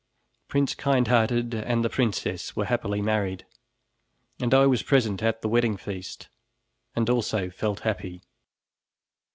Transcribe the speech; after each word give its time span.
Prince 0.47 0.73
Kindhearted 0.73 1.53
and 1.53 1.85
the 1.85 1.89
princess 1.91 2.55
were 2.55 2.65
happily 2.65 3.03
married, 3.03 3.45
and 4.39 4.51
I 4.51 4.65
was 4.65 4.81
present 4.81 5.21
at 5.21 5.43
the 5.43 5.47
wedding 5.47 5.77
feast 5.77 6.27
and 6.95 7.07
also 7.07 7.51
felt 7.51 7.81
happy. 7.81 8.23